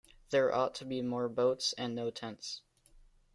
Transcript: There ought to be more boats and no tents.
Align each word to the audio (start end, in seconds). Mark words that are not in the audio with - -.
There 0.31 0.51
ought 0.51 0.73
to 0.77 0.83
be 0.85 1.03
more 1.03 1.29
boats 1.29 1.73
and 1.73 1.93
no 1.93 2.09
tents. 2.09 2.63